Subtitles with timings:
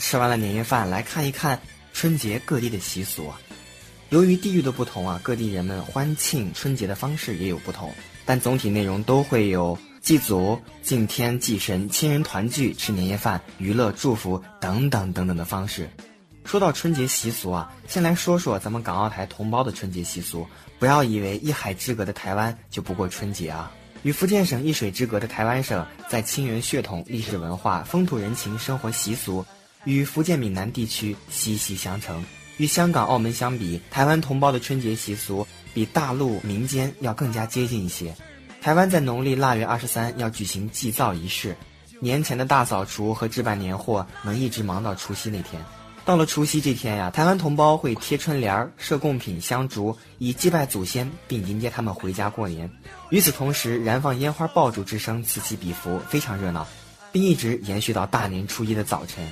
[0.00, 1.60] 吃完了年夜饭，来看一看
[1.92, 3.30] 春节各地的习俗。
[4.08, 7.92] 由于地域的不同啊，各地人们欢庆春节的方式也有不同，
[8.24, 15.88] 但总体内容都会有祭祖、敬天、祭神、亲人团聚、吃年夜饭、娱乐、祝福等等等等的方式。
[16.44, 20.46] 说到春节习俗啊，先来说说咱们港澳台同胞的春节习俗。
[20.78, 23.70] 不要以为一海之隔的台湾就不过春节啊！
[24.02, 29.44] 与福建省一水之隔的台湾省，在亲缘血统、历史文化、风土人情、生活习俗，
[29.84, 32.24] 与福建闽南地区息息相承。
[32.58, 38.14] 与香港、澳门相比，台湾同胞的春节习俗比大陆民间要更加接近一些。
[38.60, 41.56] 台湾在农历腊月二十三要举行祭灶仪式，
[42.00, 45.64] 年前的大扫除和置办年货能一直忙到除夕那天。
[46.04, 52.70] 到了除夕这天呀，台湾同胞会贴春联儿、设贡品、香烛，以祭拜祖先，并迎接他们回家过年。
[53.08, 56.66] 与此同时，燃放烟花爆竹之声此起彼伏，非常热闹，
[57.10, 59.26] 并一直延续到大年初一的早晨。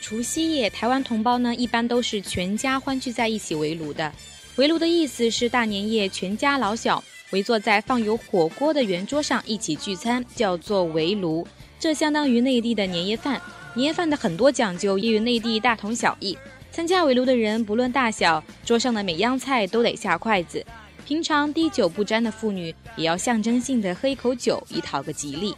[0.00, 4.12] 除夕夜，台湾同胞呢一般都是全家欢聚在一起围炉的。
[4.56, 11.46] 围炉的意思是大年夜全家老小围坐在放有火锅的圆桌上一起聚餐，叫做围炉。
[11.78, 13.40] 这相当于内地的年夜饭。
[13.74, 16.36] 年夜饭的很多讲究也与内地大同小异。
[16.72, 20.64] 参加围炉的人不论大小，桌上的每样菜都得下筷子。
[21.06, 25.54] 平常滴酒不沾的妇女也要象征性的喝一口酒，以讨个吉利。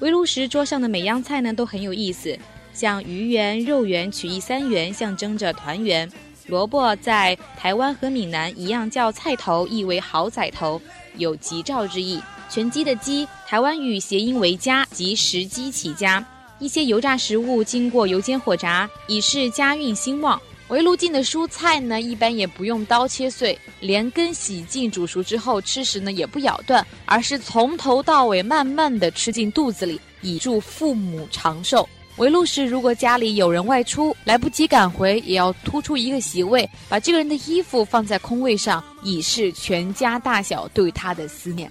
[0.00, 2.36] 围炉时桌上的每样菜呢都很有意思。
[2.72, 6.08] 像鱼圆、肉圆取意三元，象征着团圆；
[6.46, 10.80] 萝卜在台湾和闽南一样叫菜头，意为好仔头，
[11.16, 12.20] 有吉兆之意。
[12.48, 16.24] 全鸡的鸡，台湾语谐音为家，即食鸡起家。
[16.58, 20.40] 一些油炸食物经过油煎火炸，以示家运兴旺。
[20.68, 31.86] 围炉进的蔬菜呢，一般也不用刀切碎，连根洗净煮熟之后吃时呢也不咬断，而是从头到尾慢慢的吃进肚子里，以助父母长寿。
[32.16, 41.70] 围炉时，如果家里有人外出来不及赶回，也要突出一个席位，把这个人的衣服放在空位上，以示全家大小对他的思念。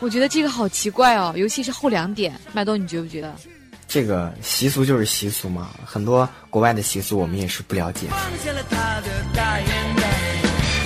[0.00, 3.34] 我觉得这个好奇怪哦，尤其是后两点，麦兜，你觉不觉得？
[3.86, 8.06] 这个习俗就是习俗嘛，很多国外的习俗我们也是不了解。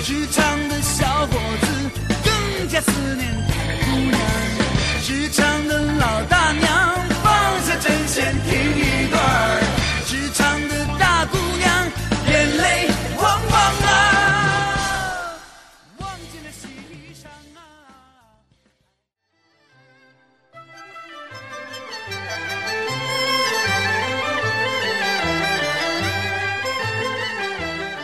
[0.03, 1.67] 职场的小伙子
[2.23, 3.34] 更加思念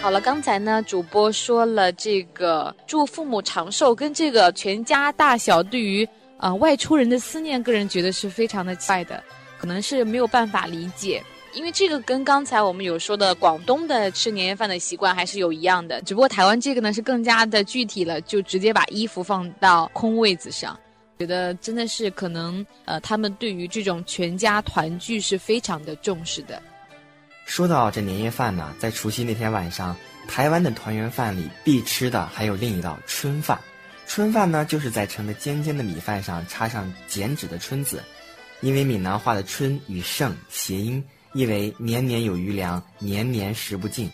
[0.01, 6.07] 好了，刚才呢，主播说了这个祝父母长寿，跟这个全家大小对于
[6.37, 9.23] 啊外出人的思念，个人觉得是非常的奇怪的。
[9.59, 11.23] 可能是没有办法理解，
[11.53, 20.75] 因为这个跟刚才我们有说的广东的吃年夜饭的习惯还是有一样的，只不过台湾这个呢是更加的具体了，就直接把衣服放到空位子上，
[21.19, 26.59] 觉得真的是可能呃，他们对于这种全家团聚是非常的重视的。
[27.51, 29.93] 说到这年夜饭呢，在除夕那天晚上，
[30.25, 33.59] 台湾的团圆饭里必吃的还有另一道春饭。
[34.07, 38.01] 春饭呢，就是在盛的尖尖的米饭上插上剪纸的春字。
[38.61, 41.03] 因为闽南话的“春”与“盛”谐音，
[41.33, 44.09] 意为年年有余粮，年年食不尽。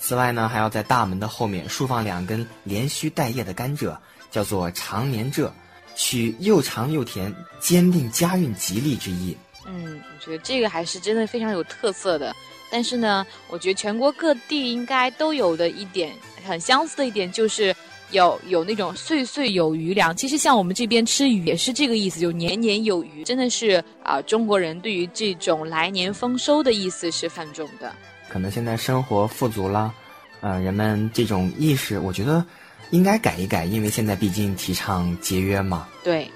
[0.00, 3.96] 此外呢，还要在大门的后面竖放两根连须带叶的甘蔗，
[4.32, 5.48] 叫做长年蔗，
[5.94, 9.36] 取又长又甜，坚定家运吉利之意。
[9.70, 12.34] 嗯，我觉得这个还是真的非常有特色的。
[12.70, 16.12] 但是呢，我觉得全国各地应该都有的一点
[16.46, 17.74] 很相似的一点就是。
[18.12, 27.94] 有有那种岁岁有余粮，其实像我们这边吃鱼也是这个意思，就年年有余，真的是啊，中国人对于这种来年丰收的意思是泛重的。
[28.28, 29.94] 可能现在生活富足了，
[30.40, 32.44] 呃，人们这种意识，我觉得
[32.90, 35.86] 应该改一改，因为现在毕竟提倡节约嘛。
[36.02, 36.28] 对。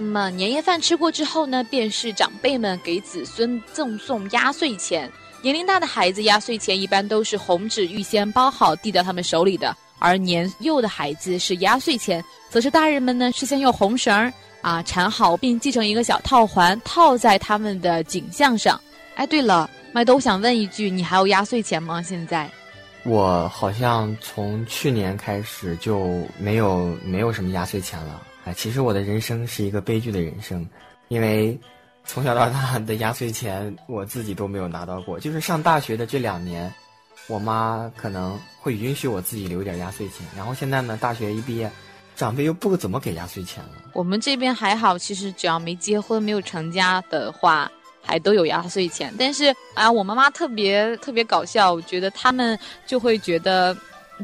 [0.00, 5.10] 那么年夜饭吃过之后呢，便是长辈们给子孙赠送压岁钱。
[5.42, 9.76] 年龄大的孩子压岁钱一般都是红纸预先包好递到他们手里的。
[9.98, 18.80] 而年幼的孩子是压岁钱，则是大人们呢事先用红绳儿啊缠好，并系成一个小套环，套在他们的颈项上。
[19.16, 22.00] 哎，对了，麦兜想问一句，你还有压岁钱吗？
[22.00, 22.48] 现在？
[23.02, 28.22] 我好像从去年开始就没有没有什么压岁钱了。
[28.54, 30.68] 其实我的人生是一个悲剧的人生，
[31.08, 31.58] 因为
[32.04, 36.72] 从小到大 的压岁钱我自己都没有拿到过，就是上大学的这两年。
[37.26, 41.70] 我妈可能会允许我自己留点压岁钱，然后现在呢，大学一毕业，
[42.16, 43.70] 长辈又不怎么给压岁钱了。
[43.92, 47.70] 我们这边还好，其实只要没结婚、没有成家的话，
[48.02, 49.12] 还都有压岁钱。
[49.18, 53.76] 但是啊，我妈妈特别特别搞笑，我觉得他们就会觉得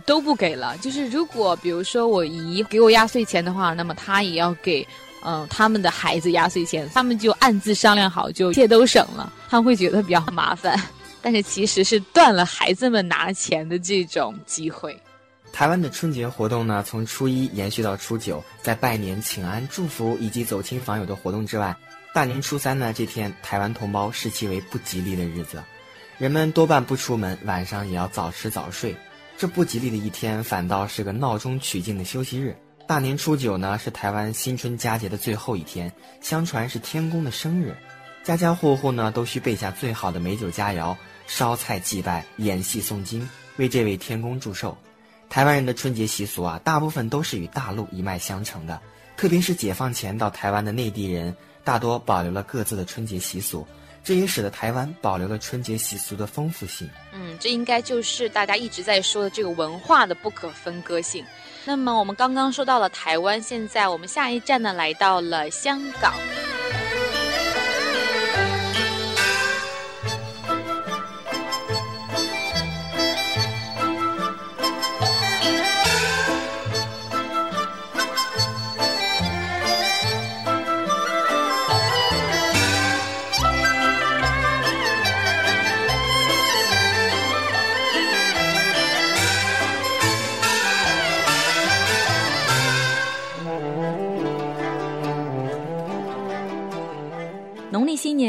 [0.06, 0.76] 都不给了。
[0.78, 4.86] 就是如果比如说我姨给我压岁钱的话，那么她也要给
[5.24, 9.32] 嗯他们的孩子压岁钱，他们就暗自商量好，就一切都省了。
[9.48, 10.80] 他们会觉得比较麻烦，
[11.22, 14.98] 但是其实是断了孩子们拿钱的这种机会。
[15.52, 21.76] 台湾的春节活动呢，从初一延续到初九，在拜年、请安、祝福以及走亲访友的活动之外，
[22.12, 25.62] 大年初三呢，这天台湾同胞视其为不吉利的日子，
[26.18, 28.96] 人们多半不出门，晚上也要早吃早睡。
[29.36, 32.56] 这不吉利的一天，反倒是个闹中取静的休息日。
[32.86, 37.74] 大年初九呢，是台湾新春佳节的最后一天，相传是天公的生日，
[38.22, 40.96] 家家户户呢都需备下最好的美酒佳肴，
[41.26, 44.76] 烧菜祭拜，演戏诵经，为这位天公祝寿。
[45.28, 48.80] 台湾人的春节习俗啊，大部分都是与大陆一脉相承的，
[49.16, 51.34] 特别是解放前到台湾的内地人，
[51.64, 53.66] 大多保留了各自的春节习俗，
[54.04, 56.88] 这也使得台湾保留了春节习俗的丰富性。
[57.12, 61.24] 嗯，这应该就是大家一直在说的这个文化的不可分割性。
[61.64, 66.12] 那么我们刚刚说到了台湾，现在我们下一站呢来到了香港。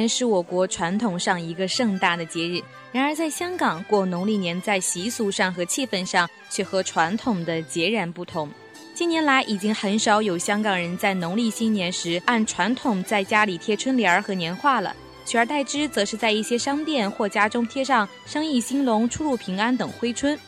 [0.06, 2.62] 年是我国传统上一个盛大的节日，
[2.92, 8.48] 然而在香港过农历年，在习俗上和气氛上却和传统的截然不同。
[8.94, 20.40] 近年来，已经很少有香港人在农历新年时按传统在家里贴春联儿和年画了，取而代之，则是在一些商店或家中贴上“生意兴隆、出入平安”等挥春。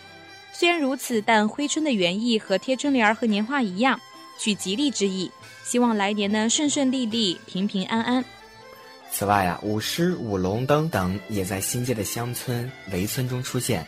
[0.54, 4.00] 虽然如此，但挥春的原意和贴春联儿和年画一样，
[4.38, 5.32] 取吉利之意，
[5.64, 8.24] 希望来年呢顺顺利利、平平安安。
[9.12, 13.86] 此外啊，舞狮、舞龙灯等也在新界的乡村、围村中出现，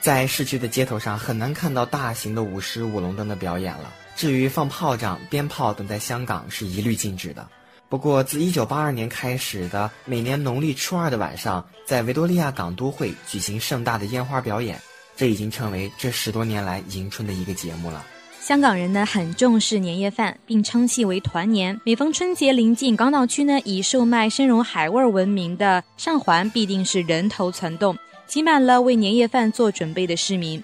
[0.00, 3.92] 在市区的街头上很难看到大型的舞狮、舞龙灯的表演了。
[4.14, 7.48] 至于放炮仗、鞭炮等，在香港是一律禁止的。
[7.88, 14.80] 不过，自1982年开始的每年农历初二的晚上，在维多利亚港都会举行盛大的烟花表演，
[15.16, 18.06] 这已经成为这十多年来迎春的一个节目了。
[18.40, 21.78] 香港人呢很重视年夜饭，并称其为团年。
[21.84, 27.96] 每逢春节临近，港岛区呢以售卖生荣海味闻名的上环必定是人头攒动，
[28.26, 30.60] 挤满了为年夜饭做准备的市民。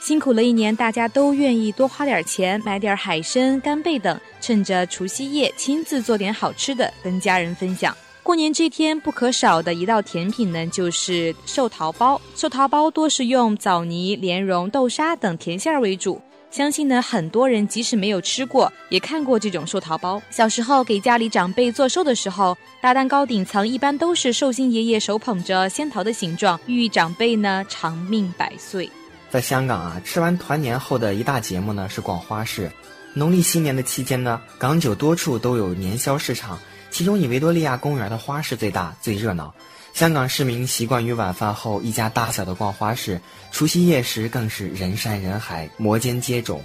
[0.00, 7.96] 辛苦了一年，大家都愿意多花点钱买点海参、干贝等，趁着除夕夜亲自做点好吃的跟家人分享。
[8.22, 12.20] 过年这天不可少的一道甜品呢，就是寿桃包。
[12.36, 16.20] 寿桃包多是用枣泥、莲蓉、豆沙等甜馅儿为主。
[16.50, 20.20] 相信呢，很多人即使没有吃过，也看过这种寿桃包。
[20.30, 28.90] 小时候给家里长辈做寿的时候，大蛋糕顶层一般都是寿星爷爷手捧着仙桃的形状，寓意长辈呢长命百岁。
[29.30, 32.70] 在香港啊，吃完团年后的一大节目呢是逛花市。
[33.12, 36.58] 农历新年的期间呢，港九多处都有年宵市场，
[36.90, 39.52] 其中以维多利亚公园的花市最大、最热闹。
[39.98, 46.60] 香港市民习惯于晚饭后一家大小的逛花市，除夕夜时更是人山人海、摩肩接踵，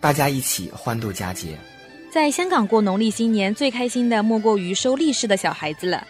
[0.00, 1.58] 大家一起欢度佳节。
[2.10, 6.02] 在香港过农历新年，最开心的莫过于收利市的小孩子了。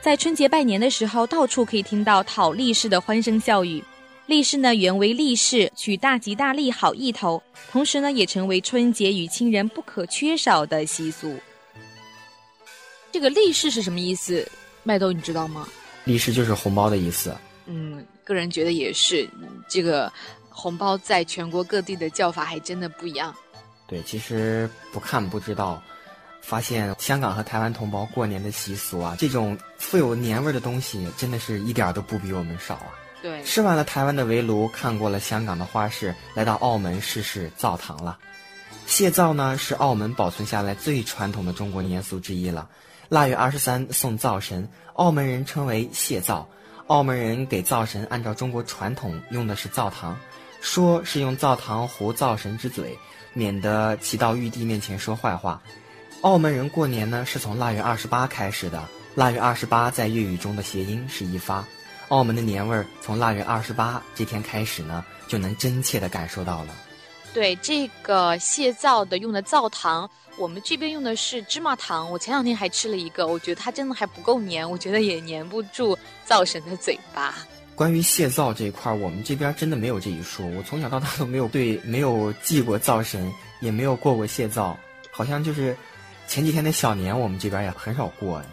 [0.00, 3.84] 在春节拜年的时候，到处可以听到讨利市的欢声笑语。
[4.24, 11.36] 利市呢，原为利市，取大吉大利、好意头，同时呢，也成为春节与亲人不可缺少的习俗。
[13.12, 14.50] 这个利市是什么意思？
[14.82, 15.68] 麦兜，你知道吗？
[16.04, 17.34] 利是就是红包的意思。
[17.66, 19.28] 嗯，个人觉得也是。
[19.68, 20.12] 这个
[20.48, 23.34] 红包在全国各地的叫法还真的不一样。
[23.86, 25.82] 对，其实不看不知道，
[26.40, 32.88] 发现香港和台湾同胞过年的习俗啊，这种富有年味的东西，真的是一点都不比我们少啊。
[33.22, 38.18] 对，吃完了台湾的围炉，看过了香港的花市，来到澳门试试灶堂了。
[38.86, 42.68] 谢灶呢，是澳门保存下来最传统的中国年俗之一了。
[43.12, 46.48] 腊月二十三送灶神，澳门人称为谢灶。
[46.86, 50.18] 澳门人给灶神按照中国传统用的是灶糖，
[50.62, 52.98] 说是用灶糖糊灶神之嘴，
[53.34, 55.60] 免得其到玉帝面前说坏话。
[56.22, 58.82] 澳门人过年呢是从腊月二十八开始的，
[59.14, 61.62] 腊月二十八在粤语中的谐音是一发。
[62.08, 66.74] 澳门的年味儿从腊月二十八这天开始呢，就能真切地感受到了。
[67.34, 70.08] 对这个谢灶的用的灶糖，
[70.38, 77.34] 我们这边用的是芝麻糖，我前两天还吃了一个，我觉得它真的还不够粘，我觉得也粘不住灶神的嘴巴。
[77.74, 80.46] 关于谢灶这一块，我们这边真的没有这一说。
[80.46, 84.76] 我从小到大都没有对没有祭过灶神，也没有过过谢灶，
[85.10, 85.76] 好像就是
[86.28, 88.44] 前几天的小年，我们这边也很少过哎。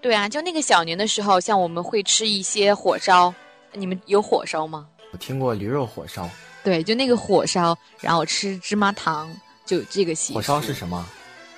[0.00, 3.32] 对啊，就那个小年的时候，像我们会吃一些火烧，
[3.72, 4.86] 你们有火烧吗？
[5.12, 6.28] 我听过驴肉火烧。
[6.62, 9.32] 对，就那个火烧，然后吃芝麻糖，
[9.66, 10.38] 就这个习俗。
[10.38, 11.04] 火烧是什么？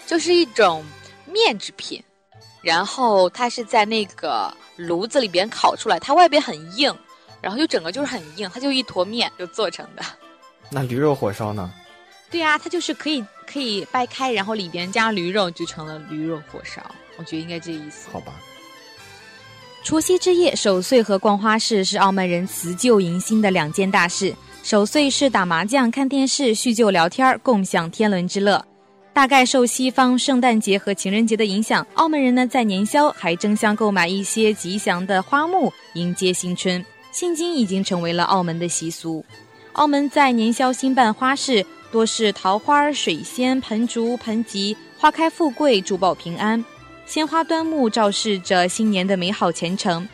[0.06, 0.84] 就是一种
[1.26, 2.02] 面制品，
[2.62, 6.92] 然后它是在那个炉子里边烤出来，它外边很硬，
[7.40, 10.02] 然后就整个就是很硬，它就一坨面就做成的。
[10.70, 11.70] 那驴肉火烧呢？
[12.30, 16.82] 对呀，它就是可以可以掰开，然后里边加驴肉，就成了驴肉火烧。
[17.16, 18.08] 我觉得应该这意思。
[18.12, 18.32] 好吧。
[19.84, 24.34] 除夕之夜守岁和逛花市是澳门人辞旧迎新的两件大事。
[24.62, 28.62] 守岁是打麻将、看电视、叙旧聊天共享天伦之乐。
[29.14, 36.84] 大概受西方圣诞节和情人节的影响，澳门人呢在年宵还争相购买一些吉祥的花木迎接新春。
[37.10, 39.24] 现今已经成为了澳门的习俗。
[39.72, 46.64] 澳门在年宵兴办花市，多是桃花、水仙、盆竹、盆吉，花开富贵，珠宝平安。
[47.06, 50.06] 鲜花端木，昭示着新年的美好前程。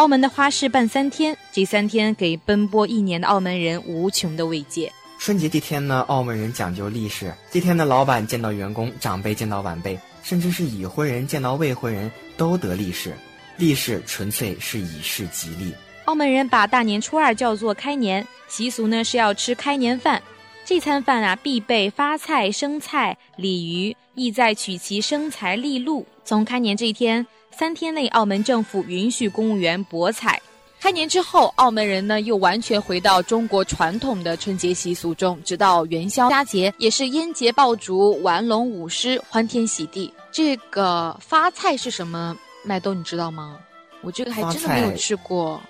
[0.00, 4.90] 澳门的花市办三天，这三天给奔波一年的澳门人无穷的慰藉。
[5.18, 13.14] 春节这天呢，澳门人讲究利市，这天的，老板见到员工，长辈见到晚辈，甚至是已婚人见到未婚人都得利市。
[13.58, 15.74] 利市纯粹是以示吉利。
[16.06, 20.22] 澳门人把大年初二叫做开年，习俗呢是要吃开年饭。
[20.64, 26.06] 这餐饭啊，必备发菜、生菜、鲤鱼，意在取其生财利禄。
[26.24, 27.26] 从开年这一天，
[27.56, 30.40] 三天内，澳门政府允许公务员博彩。
[30.80, 40.10] 开年之后，澳门人呢又完全回到中国传统的春节习俗中，直到元宵佳节，也是烟节爆竹、玩龙舞狮，欢天喜地。
[40.32, 42.34] 这个发菜是什么？
[42.64, 43.58] 麦兜，你知道吗？
[44.00, 45.60] 我这个还真的没有吃过。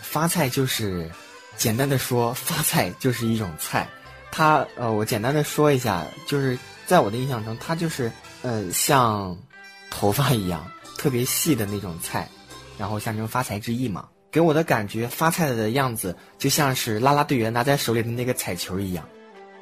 [0.00, 1.08] 发菜就是，
[1.56, 3.88] 简单的说，发菜就是一种菜。
[4.32, 8.10] 它呃，我简单的说一下，就是在我的印象中，它就是
[8.42, 9.36] 呃像
[9.90, 10.66] 头发一样
[10.98, 12.28] 特别细的那种菜，
[12.78, 14.08] 然后象征发财之意嘛。
[14.32, 19.08] 给我的感觉，发菜的样子就像是啦啦队员拿在手里的那个彩球一样。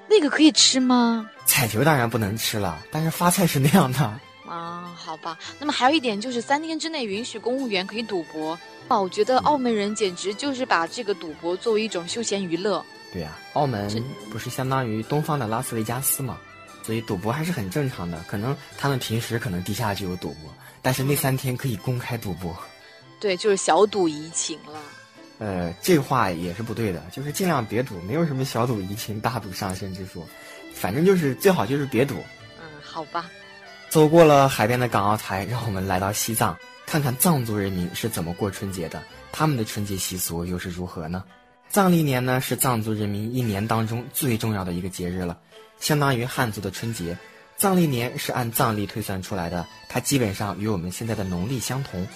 [0.09, 1.29] 那个可以吃吗？
[1.47, 3.99] 彩球当然不能吃了，但是发菜是那样的。
[4.49, 5.39] 啊，好吧。
[5.59, 8.59] 那么还有一点就是三天之内允许公务员可以赌博。
[8.89, 12.85] 啊，我觉得澳门人简直就是把这个赌博作为一种休闲娱乐。
[13.13, 13.89] 对呀，澳门
[14.31, 16.37] 不是相当于东方的拉斯维加斯嘛，
[16.83, 18.23] 所以赌博还是很正常的。
[18.27, 20.53] 可能他们平时可能地下就有赌博，
[20.85, 22.55] 但是那三天可以公开赌博。
[23.19, 24.79] 对，就是小赌怡情了。
[25.39, 30.23] 呃，这话也是不对的，就是尽量别赌，没有什么小赌怡情、大赌伤身之说。
[30.75, 32.17] 反正就是最好就是别赌。
[32.61, 33.31] 嗯，好吧。
[33.89, 41.25] 走过了海边的港澳台，让我们来到西藏，看看藏族人民是怎么过春节的，他们的春节习俗又是如何呢？
[41.71, 45.37] 藏历年呢是藏族人民一年当中最重要的一个节日了，
[45.81, 47.17] 相当于汉族的春节。
[47.57, 52.07] 藏历年是按藏历推算出来的，它基本上与我们现在的农历相同，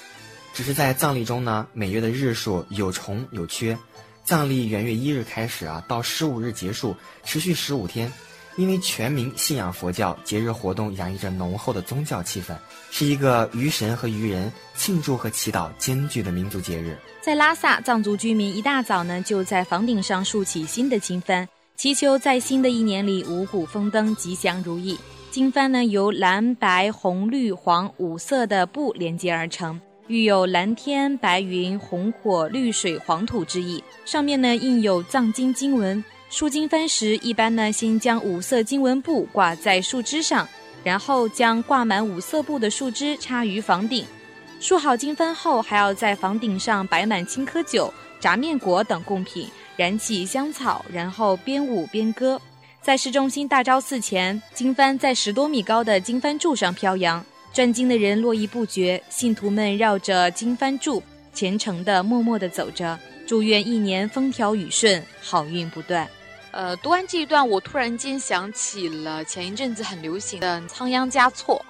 [0.53, 3.77] 只是在藏历中呢，每月的日数有重有缺。
[4.25, 8.13] 藏历元月一日开始啊，到十五日结束，持续十五天。
[8.57, 12.57] 因为全民信仰佛教，节日活动洋溢着浓厚的宗教气氛，
[12.91, 16.99] 是一个于神和于人庆祝和祈祷兼具的民族节日。
[17.23, 24.99] 在拉萨，藏族居民一大早呢，就在房顶上竖起新的经幡，祈求在新的一年里五谷丰登、吉祥如意。
[25.39, 33.81] 经幡呢，由蓝、白、红、绿、黄五色的布连接而成，寓有蓝天、白云、红火、绿水、黄土之意。
[34.05, 36.03] 上面呢，印有藏经经文。
[36.29, 40.45] 竖经幡时，一般呢，先将五色经文布挂在树枝上，
[40.83, 44.05] 然后将挂满五色布的树枝插于房顶。
[44.59, 52.41] 竖好经幡后，还要在房顶上摆满青稞酒、炸面果等贡品，燃起香草，然后边舞边歌。
[52.81, 61.03] 在市中心大昭寺前，经幡在十多米高的经幡柱上飘扬，转经的人络绎不绝，信徒们绕着经幡柱，
[61.35, 66.09] 虔诚地默默地走着，祝愿一年风调雨顺，好运不断。
[66.51, 71.63] 呃，读完这一段，我突然间想起了前一阵子很流行的仓央嘉措，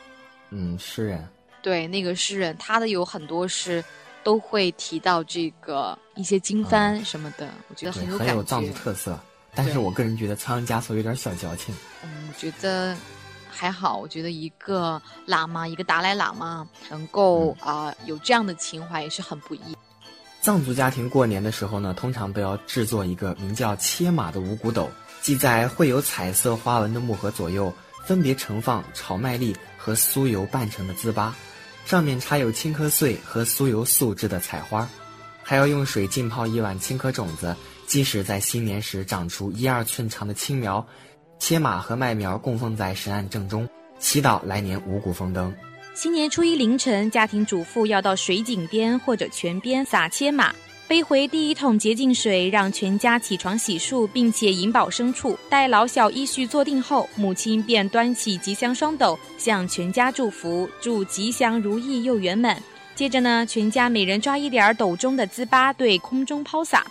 [0.50, 1.26] 嗯，诗人，
[1.60, 3.84] 对，那个诗人，他的有很多诗
[4.22, 9.18] 都会提到这个一些经幡什么的，我觉得很有很有藏族特色。
[9.58, 11.74] 但是我个人觉得仓央嘉措有点小矫情。
[12.04, 12.96] 嗯，我觉得
[13.50, 19.76] 还好，我觉得一个喇嘛，一个达赖喇嘛能够啊有这样的情怀也是很不易。
[20.42, 24.88] 藏族家庭过年的时候呢，通常都要制作一个名叫切马的五谷斗，
[25.22, 27.74] 系在绘有彩色花纹的木盒左右，
[28.06, 31.32] 分别盛放炒麦粒和酥油拌成的糍粑，
[31.84, 34.88] 上面插有青稞碎和酥油素制的彩花，
[35.42, 37.56] 还要用水浸泡一碗青稞种子，
[37.88, 40.86] 即使在新年时长出一二寸长的青苗，
[41.38, 43.66] 切马和麦苗供奉在神案正中，
[43.98, 45.52] 祈祷来年五谷丰登。
[45.94, 50.54] 新年初一凌晨，家庭主妇要到水井边或者泉边撒切马，
[50.86, 55.36] 背回第一桶洁净水，让全家起床洗漱，并且引饱牲畜。
[55.48, 62.62] 待老小依序坐定后，母亲便端起吉祥双斗，向全家祝福，祝吉祥如意又圆满。
[62.94, 66.84] 接着呢，全家每人抓一点斗中的糍粑，对空中抛洒，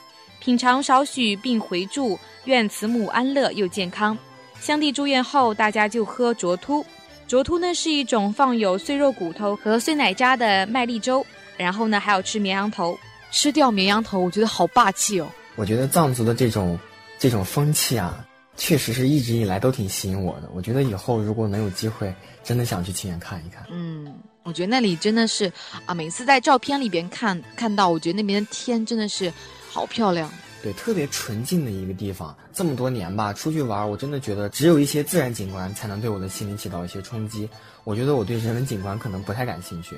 [0.47, 4.17] 品尝少许，并回祝愿慈母安乐又健康。
[4.61, 6.85] 香弟住院后，大家就喝浊突。
[7.27, 11.25] 浊突呢是一种放有碎肉骨头和碎奶渣的麦粒粥，
[11.57, 12.97] 然后呢还要吃绵羊头，
[13.29, 15.27] 吃掉绵羊头，我觉得好霸气哦。
[15.57, 16.79] 我觉得藏族的这种
[17.19, 18.25] 这种风气啊，
[18.55, 20.49] 确实是一直以来都挺吸引我的。
[20.55, 23.65] 我觉得以后如果能有机会，真的想去亲眼看一看。
[23.69, 25.51] 嗯，我觉得那里真的是
[25.85, 29.29] 啊，每次在照片里边看看到，我觉得那边的天真的是
[29.77, 30.27] 好漂亮。
[30.63, 32.35] 对，特别纯净的一个地方。
[32.51, 37.47] 这么多年吧，出去玩，我真的觉得只有一些自然景观才能对我的心灵起到一些冲击。
[37.83, 39.95] 我觉得我对人文景观可能不太感兴趣。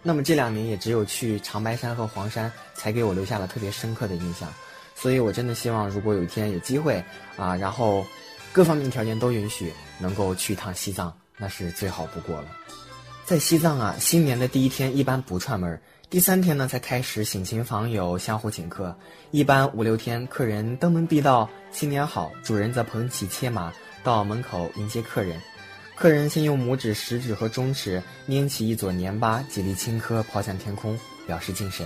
[0.00, 4.48] 那么这两年也只有去长白山和黄山才给我留下了特别深刻的印象。
[4.94, 7.02] 所以我真的希望，如果有一天有机会
[7.36, 8.06] 啊，然后
[8.52, 12.46] 各方面条件都允许，能够去一趟西藏，那是最好不过了。
[13.24, 15.80] 在西藏啊，新年的第一天一般不串门。
[16.14, 18.96] 第三天呢，才开始省亲访友，相互请客。
[19.32, 23.72] 一般五六天，客人登门必到，新年好，主人则捧起切马
[24.04, 25.42] 到门口迎接客人。
[25.96, 31.84] 客人先用拇指、食指和中指拈起一撮年巴，几粒青稞抛向天空，表示敬神；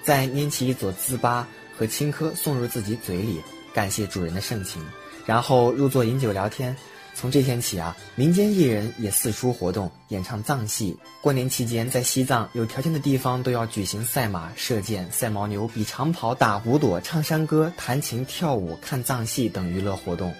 [0.00, 1.42] 再拈起一撮糍粑
[1.76, 3.42] 和青稞送入自己嘴里，
[3.74, 4.80] 感谢主人的盛情，
[5.26, 6.72] 然后入座饮酒聊天。
[7.18, 10.94] 从这天起啊，民间艺人也四处活动，演唱藏戏。
[11.22, 20.30] 过年期间，在西藏有条件的地方都要举行赛马、射箭、赛牦牛、比长跑、打五朵、唱山歌、弹琴、跳舞、看藏戏等娱乐活动。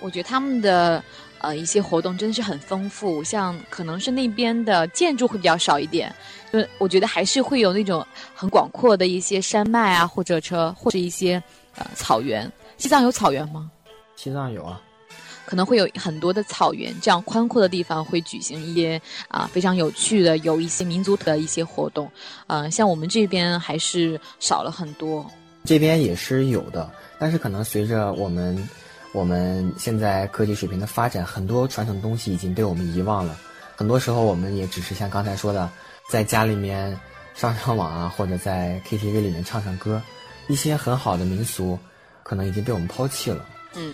[0.00, 1.04] 我觉得他们的
[1.40, 6.10] 呃一些活动真的是很丰富，像可能是那边的建筑会比较少一点，
[6.50, 11.42] 就我觉得还是会有那种很广阔的一些山脉啊，或者车或者一些
[11.76, 12.50] 呃草原。
[12.78, 13.70] 西藏有草原吗？
[14.16, 14.80] 西藏有啊。
[15.44, 22.10] 可能会有很多的草原，这样宽阔的地方会举行一些啊非常有趣的，有一些民族的一些活动，
[22.46, 25.30] 嗯，像我们这边还是少了很多。
[25.64, 28.68] 这边也是有的，但是可能随着我们
[29.12, 33.38] 我们现在科技水平的发展，很多传统东西已经被我们遗忘了。
[33.76, 35.70] 很多时候，我们也只是像刚才说的，
[36.10, 36.98] 在家里面
[37.34, 40.02] 上上网啊，或者在 KTV 里面唱唱歌，
[40.48, 41.78] 一些很好的民俗，
[42.22, 43.44] 可能已经被我们抛弃了。
[43.74, 43.92] 嗯。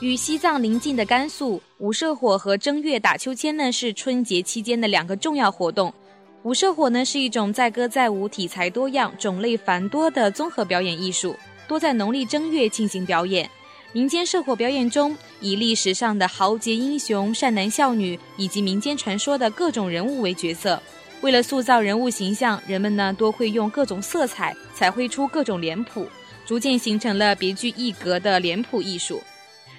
[0.00, 5.92] 与西藏邻近的甘肃，舞社火和正月打秋千呢是春节期间的两个重要活动。
[6.44, 11.34] 舞社火呢是一种载歌载舞、题材多样、种类繁多的综合表演艺术，
[11.66, 13.50] 多在农历正月进行表演。
[13.92, 20.80] 民间社火表演中，以历史上的豪杰英雄、善男孝女以及民间传说的各种人物为角色。
[21.22, 26.06] 为了塑造人物形象，人们呢多会用各种色彩彩绘出各种脸谱，
[26.46, 29.20] 逐渐形成了别具一格的脸谱艺术。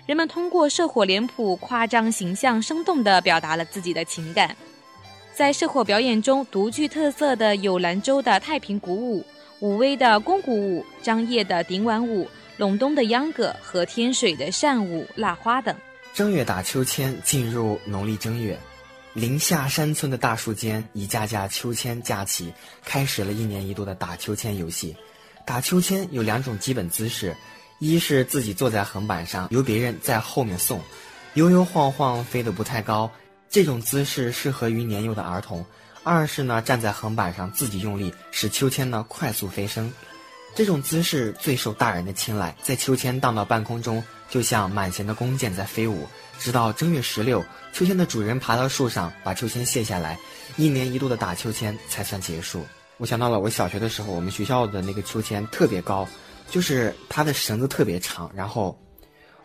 [0.09, 4.57] 人们通过社火脸谱夸张形象、生动地表达了自己的情感。
[5.35, 9.23] 在社火表演中，独具特色的有兰州的太平鼓舞、
[9.59, 15.75] 武威的宫鼓舞、张掖的顶碗舞、陇东的秧歌和天水的扇舞、腊花等。
[16.11, 18.57] 正月打秋千，进入农历正月，
[19.13, 22.51] 林下山村的大树间，一架架秋千架起，
[22.83, 24.97] 开始了一年一度的打秋千游戏。
[25.45, 27.35] 打秋千有两种基本姿势。
[27.79, 30.81] 一是自己坐在横板上，由别人在后面送，
[31.35, 33.09] 悠悠晃晃飞得不太高，
[33.49, 35.65] 这种姿势适合于年幼的儿童。
[36.03, 39.91] 二是呢站在横板上自己用力，使秋千呢快速飞升，
[40.55, 42.53] 这种姿势最受大人的青睐。
[42.61, 46.05] 在秋千荡到半空中，就像满弦的弓箭在飞舞，
[46.37, 50.19] 直到正月十六，秋千的主人爬到树上把秋千卸下来，
[50.57, 52.65] 一年一度的打秋千才算结束。
[52.97, 56.05] 我想到了我小学的时候，我们学校的那个秋千特别高。
[56.49, 58.77] 就是它的绳子特别长，然后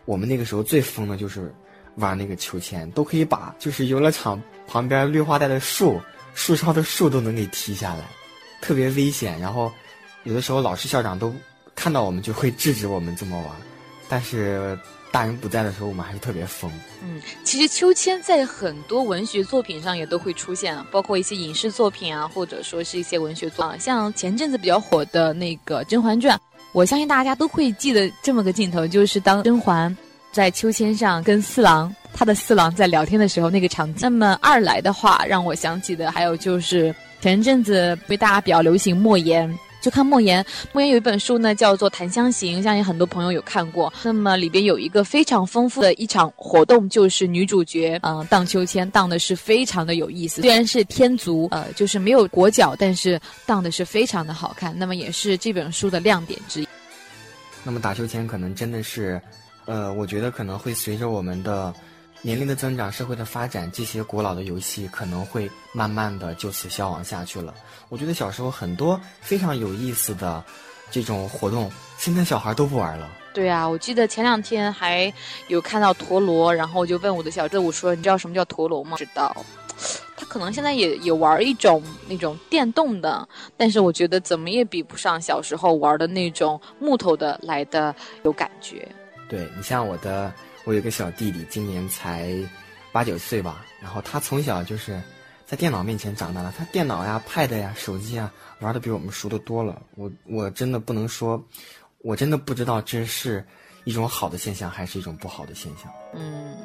[0.05, 1.53] 我们那个时候最疯的就是
[1.95, 5.99] 玩那个秋千，都可以把就是游乐场旁边绿化带的树、
[6.33, 8.05] 树梢的树都能给踢下来，
[8.61, 9.39] 特别危险。
[9.39, 9.71] 然后
[10.23, 11.33] 有的时候老师、校长都
[11.73, 13.51] 看到我们就会制止我们这么玩，
[14.09, 14.77] 但是
[15.11, 16.69] 大人不在的时候，我们还是特别疯。
[17.01, 26.37] 嗯，其实秋千在很多文学作品上也都会出现，包括一些影视作品啊，或者说是一些文学作啊，像前阵子比较火的那个《甄嬛传》。
[26.75, 29.95] 我相信大家都会记得这么个镜头，就是当甄嬛
[30.33, 33.95] 在秋千上跟四郎他的四郎在聊天的时候那个场景。
[34.01, 39.49] 那么二来的话，让我想起的还有就是前阵子被大家比较流行莫言。
[39.85, 40.43] 就看莫言，
[40.73, 43.93] 莫言有一本书呢，叫做《檀香刑》，相信很多朋友有看过。
[44.01, 50.41] 那么里边有一个非常丰富的一场活动，就是女主角嗯荡秋千，荡的是非常的有意思。
[50.41, 54.73] 虽然是天足，呃，就是没有裹脚，但是荡的是非常的好看。
[54.75, 56.67] 那么也是这本书的亮点之一。
[57.63, 59.21] 那么打秋千可能真的是，
[59.65, 61.71] 呃，我觉得可能会随着我们的。
[62.21, 67.53] 年龄的增长，社会的发展，这些古老的游戏可能会慢慢的就此消亡下去了。
[67.87, 70.43] 我觉得小时候很多非常有意思的
[70.89, 73.07] 这种活动，现在小孩都不玩了。
[73.31, 75.13] 对啊，我记得前两天还
[75.49, 79.35] 有看到陀螺，然后我就问我的小队伍说：“你知道什么叫陀螺吗？”知道。
[80.17, 88.87] 他可能现在也也玩一种那种电动的，但是我觉得怎么也比不上小时候玩的那种木头的来的有感觉。
[89.29, 90.33] 对你像我的。
[90.65, 92.35] 我有个小弟弟，今年才
[92.91, 93.65] 八九岁吧。
[93.81, 95.01] 然后他从小就是
[95.45, 99.81] 在电脑面前长大的，他电脑呀、Pad 呀、手机啊玩的比我们熟的多了。
[99.95, 101.41] 我我真的不能说，
[101.99, 103.45] 我真的不知道这是
[103.83, 105.91] 一种好的现象还是一种不好的现象。
[106.13, 106.57] 嗯。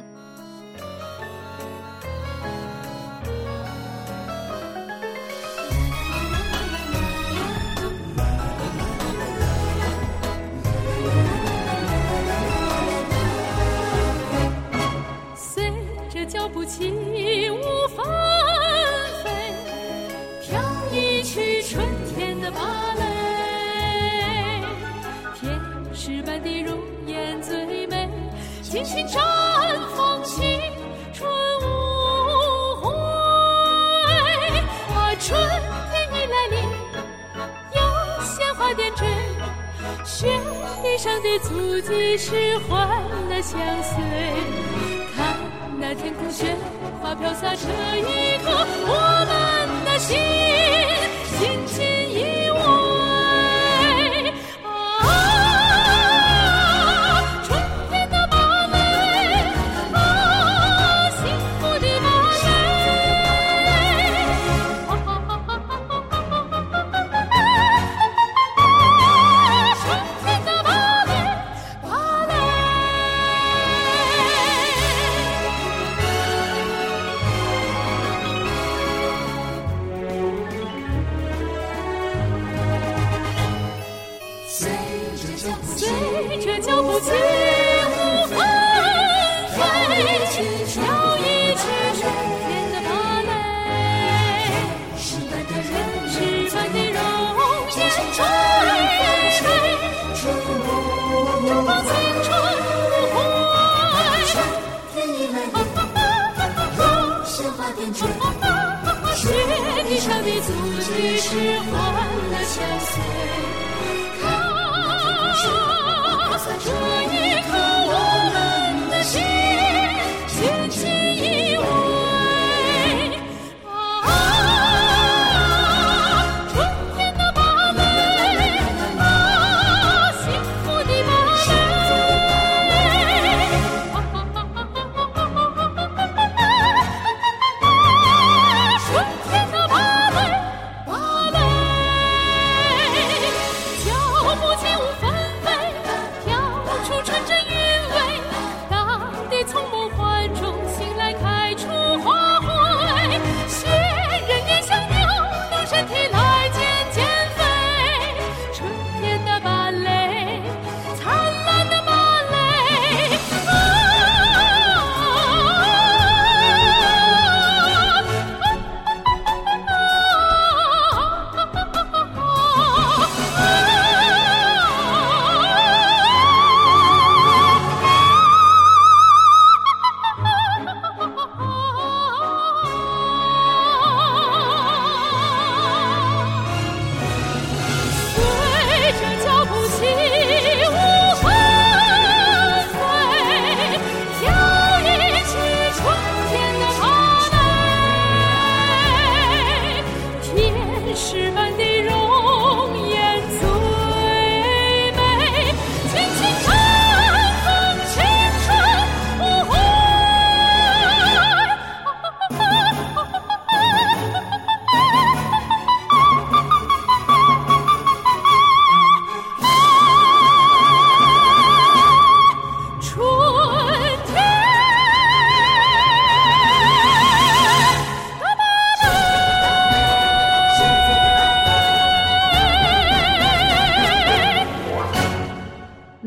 [16.70, 17.58] 起舞
[17.96, 18.06] 纷
[19.24, 19.30] 飞
[20.40, 24.62] 跳一曲春天的芭蕾
[25.34, 25.60] 天
[25.92, 28.08] 使般的容颜最美
[28.62, 29.18] 尽情绽
[29.96, 30.60] 放青
[31.12, 31.28] 春
[31.60, 32.94] 无悔。
[34.94, 35.36] 啊春
[35.90, 36.62] 天已来临
[37.74, 37.80] 有
[38.22, 39.04] 鲜花点缀
[40.04, 40.40] 雪
[40.84, 42.88] 地上的足迹是欢
[43.28, 44.69] 乐相随
[45.90, 46.46] 在天空雪
[47.02, 47.66] 花飘洒，这
[47.98, 48.94] 一刻我
[49.26, 50.16] 们的心
[51.36, 51.99] 紧紧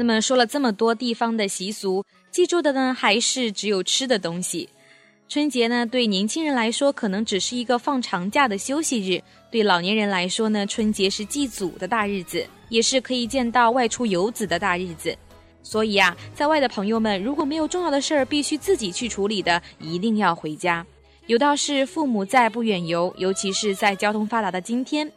[0.04, 4.68] 那么说了这么多地方的习俗，记住的呢还是只有吃的东西。
[5.30, 15.18] 春节呢，对年轻人来说可能只是一个放长假的休息日；对老年人来说呢，春节是祭祖的大日子，也是可以见到外出游子的大日子。
[15.62, 20.86] 所以啊，在外的朋友们，如果没有重要的事儿必须自己去处理的，一定要回家。
[21.28, 25.10] 有道是父母在不远游，尤其是在交通发达的今天，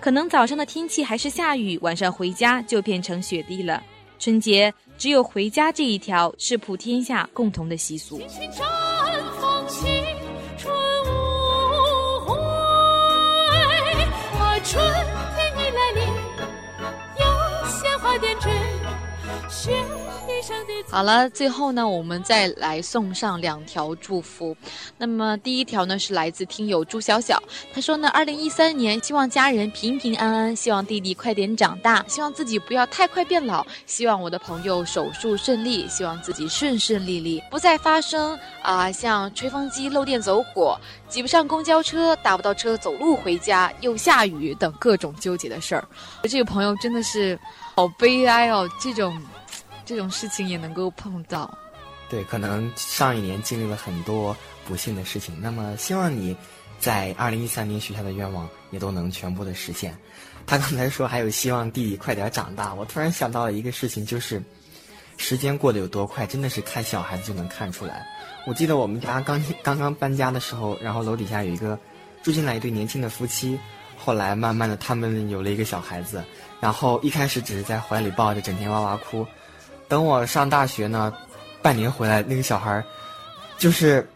[0.00, 3.82] 可能早上的天气还是下雨，晚上回家就变成雪地了。
[4.20, 8.20] 春节只有回家这一条是普天下共同的习俗。
[14.62, 14.84] 春
[15.34, 16.04] 天已来临，
[17.18, 17.24] 有
[17.66, 18.50] 鲜花点缀。
[20.90, 24.56] 好了，最后呢，我们再来送上两条祝福。
[24.98, 27.40] 那么第一条呢，是来自听友朱小小，
[27.72, 45.86] 他说呢，二零一三年希望家人平平安安，希望弟弟快点长大，希望自己不要太快变老，希望我的朋友手术顺利，希望自己顺顺利利，不再发生啊像吹风机漏电走火、挤不上公交车、打不到车、走路回家又下雨等各种纠结的事儿。
[46.22, 47.38] 这个朋友真的是
[47.76, 49.16] 好悲哀哦，这种。
[49.90, 51.52] 这种事情也能够碰到，
[52.08, 56.36] 对，可能上一年经历了很多不幸的事情，那么希望你
[56.78, 59.92] 在二零一三年许下的愿望也都能全部的实现。
[60.46, 64.40] 他刚才说还有希望弟弟快点长大，我突然想到了一个事情，就是
[65.16, 68.06] 时间过得有多快，真的是看小孩子就能看出来。
[68.46, 71.76] 我记得我们家刚刚刚搬家的时候，然后楼底下有一个
[72.22, 73.58] 住进来一对年轻的夫妻，
[73.98, 76.22] 后来慢慢的他们有了一个小孩子，
[76.60, 79.26] 然后一开始只是在怀里抱着，整天哇哇哭。
[79.90, 81.12] 等我上大学呢，
[81.60, 82.84] 半年回来，那个小孩儿，
[83.58, 84.08] 就是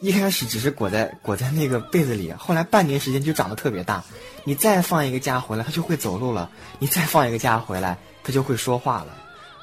[0.00, 4.04] 一开始只是裹在裹在那个被子里，后来半年时间就长得特别大。
[4.44, 6.46] 你再放一个假回来，他就会走路了；
[6.78, 9.16] 你再放一个假回来，他就会说话了。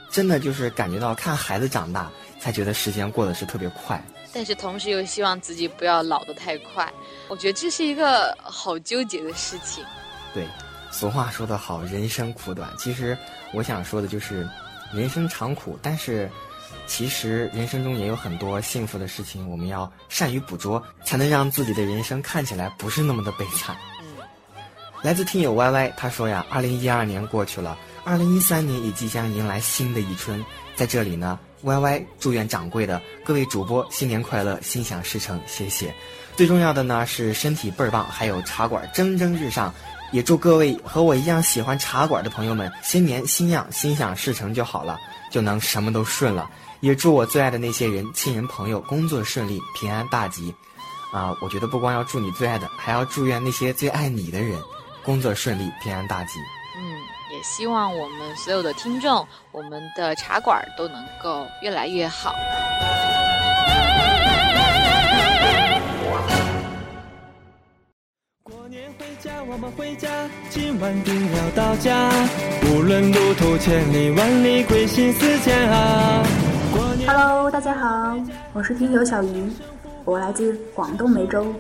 [0.10, 4.04] 真的就是感觉到看孩子长大，才觉得时间过得是特别快。
[4.34, 6.92] 但是同时又希望自己不要老得太快，
[7.28, 9.86] 我觉得这是一个好纠结的事情。
[10.34, 10.48] 对，
[10.90, 12.68] 俗话说得好，人生苦短。
[12.76, 13.16] 其实
[13.54, 14.50] 我想说的就是。
[14.94, 16.30] 人生长苦，但是
[16.88, 23.76] 其实人生中也有很多幸福的事情，我们要善于捕捉，才能让自己的人生看起来不是那么的悲惨。
[25.02, 30.44] 来自听友 Y Y，他说呀，二零一二年过去了，二零一三年也即将迎来新的一春，
[30.76, 35.94] 在这里呢，Y Y 祝愿掌柜的各位主播新年快乐，心想事成，谢谢。
[36.36, 39.74] 最重要的呢是身体倍儿棒，还有茶馆蒸蒸日上。
[40.12, 44.98] 也祝各位和我一样喜欢茶馆的朋友们新年新样，心想事成就好了，
[45.32, 46.50] 就能什么都顺了。
[46.80, 50.54] 也祝我最爱的那些人、亲人、朋友工作顺利、平安大吉。
[51.12, 54.60] 啊，我觉得不光要祝你最爱的，还要祝愿那些最爱你的人
[55.04, 56.40] 工作顺利、平安大吉。
[56.78, 62.34] 嗯，也希望我们所有的听众，我们的茶馆都能够越来越好。
[69.52, 70.08] 我们回家，
[70.52, 72.12] 今晚定要到家。
[72.68, 76.24] 无论路途千里万里，归心似箭啊。
[77.08, 78.16] Hello，大家好，
[78.54, 79.52] 我是听友小鱼，
[80.06, 81.52] 我来自广东梅州。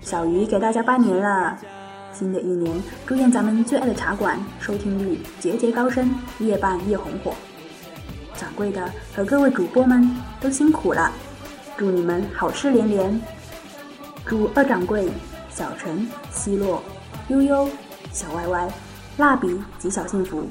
[0.00, 1.58] 小鱼给大家拜年了，
[2.14, 7.34] 新的一年，祝愿咱们最爱的茶馆收听率节节高升，越办越红火。
[8.36, 11.12] 掌柜的和各位主播们都辛苦了，
[11.76, 13.20] 祝你们好事连连。
[14.24, 15.06] 祝二掌柜、
[15.50, 16.82] 小陈、奚落。
[17.28, 17.68] 悠悠，
[18.12, 18.68] 小歪歪，
[19.18, 20.44] 蜡笔及小幸福，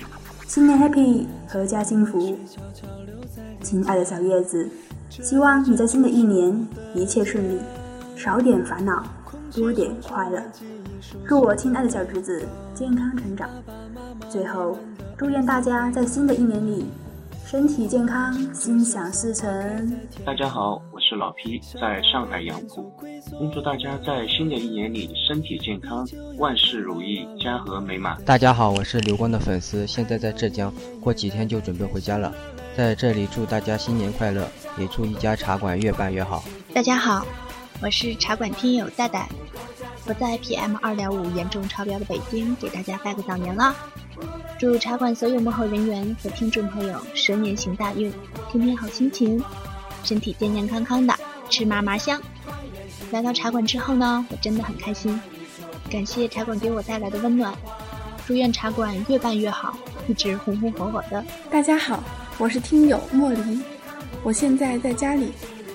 [0.48, 2.38] 新年 happy，阖家幸福。
[3.62, 4.68] 亲爱的小叶子，
[5.10, 7.60] 希望你在新的一年一切顺利，
[8.16, 9.04] 少点烦恼，
[9.54, 10.42] 多点快乐。
[11.28, 12.42] 祝我亲爱的小侄子
[12.74, 13.50] 健康成长。
[14.30, 14.78] 最后，
[15.18, 16.86] 祝愿大家在新的一年里。
[17.52, 19.46] 身体健康，心想事成。
[20.26, 22.90] 大家好，我是老 P，在上海杨浦。
[23.38, 28.18] 恭祝大家在新的一年里身体健康，万事如意，家和美满。
[28.24, 32.34] 大家好，我是刘光的粉丝，现在在浙江，过几天就准备回家了。
[32.74, 36.46] 在这里祝大家新年快乐，也祝一家茶馆越办越好。
[36.74, 37.28] 大家好，
[37.82, 39.28] 我是茶馆听友戴戴，
[40.08, 43.76] 我在 PM 二点五严重超标的北京，给大家拜个早年了。
[44.60, 48.12] 祝茶馆所有幕后人员和听众朋友蛇年行大运，
[48.52, 49.44] 天天好心情，
[50.04, 51.14] 身体健健康康的，
[51.50, 52.22] 吃嘛嘛香。
[53.12, 55.20] 来到茶馆之后呢，我真的很开心，
[55.90, 57.54] 感谢茶馆给我带来的温暖。
[58.28, 59.76] 祝愿茶馆越办越好，
[60.08, 61.26] 一直红红火火的。
[61.50, 62.04] 大家好，
[62.38, 63.60] 我是听友莫离，
[64.24, 65.32] 我现在在家里，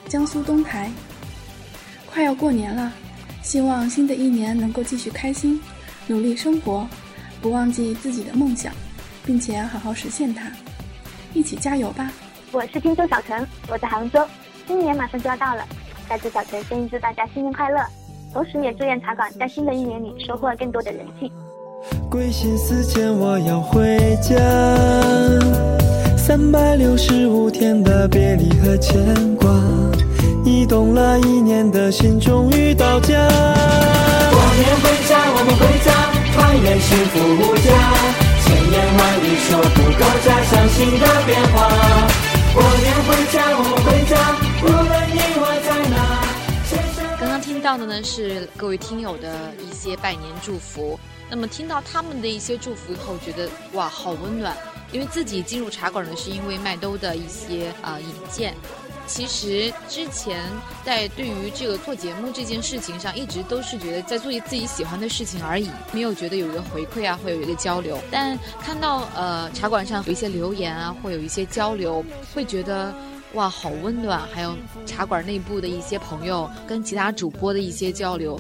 [0.09, 0.91] 江苏东台。
[2.07, 2.93] 快要过年了，
[3.43, 5.61] 希望新的一年能够继续开心，
[6.07, 6.89] 努力生活。
[7.41, 8.73] 不忘记自己的梦想，
[9.25, 10.51] 并且好好实现它。
[11.35, 12.11] 一起加油吧！
[12.53, 14.25] 我是听众小陈，我在杭州，
[14.67, 15.65] 新年马上就要到了，
[16.09, 17.81] 在此小陈先祝大家新年快乐，
[18.33, 21.31] 同时也祝愿茶馆在新的一年里收获更多的人气。
[22.11, 24.35] 归心似箭，我要回家。
[26.17, 28.97] 三百六十五天的别离和牵
[29.37, 29.49] 挂，
[30.43, 33.15] 你动了一年的心终于到家。
[33.19, 37.73] 过年回家，我们回家，团圆幸福无价。
[38.45, 41.57] 千言万语说不够家乡新的变化。
[42.53, 44.15] 过年回家，我回家，
[44.63, 45.97] 无论你我在哪。
[47.19, 51.01] 刚刚听到的呢是各位听友的一些拜年祝福。
[51.29, 54.55] 那么听到他们的一些祝福以后，觉得哇，好温暖。
[54.93, 58.55] 因为自己进入茶馆呢，是因为麦兜的一些啊引荐。
[59.07, 60.43] 其实之前
[60.85, 67.99] 在对于这个做节目这件事情上，一直都是觉得在做自己喜欢的事情而已，没有觉得有一个回馈啊，会有一个交流。
[68.11, 72.93] 但看到呃茶馆上有一些留言啊，会有一些交流，会觉得
[73.35, 74.21] 哇，好温暖。
[74.33, 78.39] 还有茶馆内部的一些朋友跟其他主播的一些交流。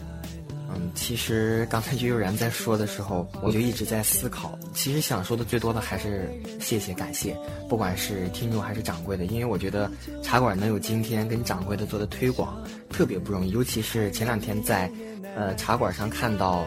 [0.68, 4.58] 嗯，其实刚才悠悠然在说的时候，我就一直在思考。
[4.74, 6.28] 其实想说的最多的还是
[6.60, 7.36] 谢谢、感谢，
[7.68, 9.90] 不管是听众还是掌柜的，因为我觉得
[10.22, 13.50] 茶馆能有今天跟掌柜的做的推广，特别不容易。
[13.50, 14.90] 尤其是前两天在，
[15.36, 16.64] 呃，茶馆上看到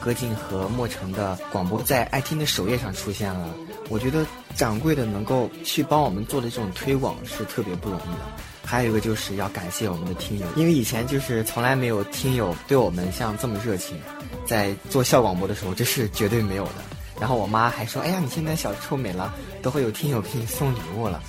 [0.00, 3.54] 歌静和莫成的广播在爱听的首页上出现了，
[3.88, 8.26] 我觉得掌柜的能够去帮我们做的这种推广是特别不容易的。
[8.68, 13.96] 还有一个就是要感谢我们的听友，因为以前就是从来没有听友对我们像这么热情，
[14.44, 16.72] 在做校广播的时候这是绝对没有的。
[17.20, 21.22] 然后我妈还说：“哎呀，你现在小臭美了，都会有听友给你送礼物了。”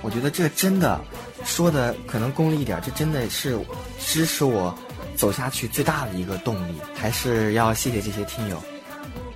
[0.00, 1.00] 我觉得这真的
[1.44, 3.58] 说的可能功利一点，这真的是
[3.98, 4.72] 支持我
[5.16, 6.74] 走下去最大的一个动力。
[6.94, 8.62] 还是要谢谢这些听友。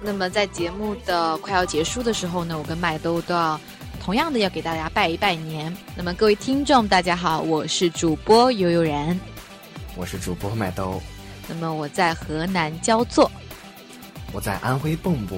[0.01, 3.61] 那么在节目的快要结束的时候呢，我跟麦兜都要。
[4.09, 5.71] 同样的要给大家拜一拜年。
[5.95, 9.21] 那么各位听众，大家好，我是主播悠悠然，
[9.99, 10.99] 我是主播麦兜。
[11.47, 13.31] 那么我在河南焦作，
[14.33, 15.37] 我在安徽蚌埠。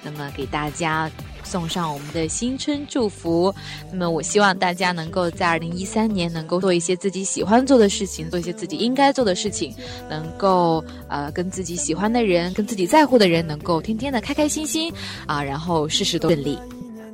[0.00, 1.10] 那么给大家
[1.42, 3.52] 送上我们的新春祝福。
[3.90, 9.74] 那么我希望大家能够在二零一三年能够做一些自己喜欢做的事情，做一些自己应该做的事情，
[10.08, 14.92] 能够呃跟自己喜欢的人、跟自己在乎的人能够天天的开开心心
[15.26, 16.56] 啊，然后事事都顺利。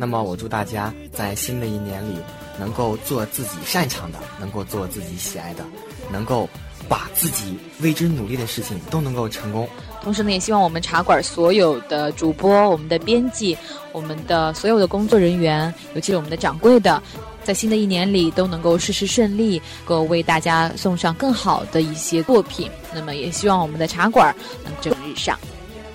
[0.00, 2.16] 那么我祝大家在新的一年里
[2.58, 5.62] 能够做自己擅长的，能够做自己喜爱的，
[6.10, 6.48] 能够
[6.88, 9.68] 把自己为之努力的事情都能够成功。
[10.02, 13.54] 同时呢，也希望我们茶馆所有的主播、我们的编辑、
[13.92, 17.02] 我们的所有的工作人员，尤其是我们的掌柜的，
[17.44, 22.70] 在新的一年里都能够事事顺利，能够为大家送上更好的一些作品。
[22.94, 24.34] 那么也希望我们的茶馆
[24.64, 25.38] 能蒸日上。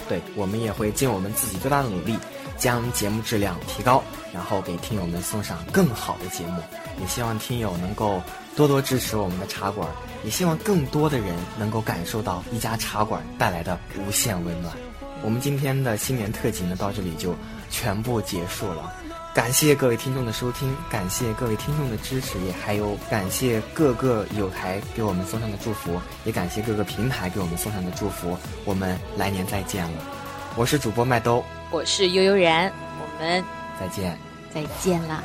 [0.07, 2.15] 对我们也会尽我们自己最大的努力。
[2.57, 6.61] 将节目质量提高，然后给听友们送上更好的节目。
[6.99, 8.21] 也希望听友能够
[8.55, 9.87] 多多支持我们的茶馆，
[10.23, 14.73] 也希望更多的人能够感受到一家茶馆带来的无限温暖。
[15.21, 17.35] 我们今天的新年特辑呢，到这里就
[17.69, 18.93] 全部结束了。
[19.33, 28.37] 感谢各位听众的收听，感谢各位听众的支持，也还有感谢各个有台给我们送上的祝福，也感谢各个平台给我们送上的祝福。
[28.63, 30.03] 我们来年再见了。
[30.55, 31.43] 我是主播麦兜。
[31.71, 33.43] 我是悠悠然，我们
[33.79, 34.17] 再见，
[34.53, 35.23] 再见啦。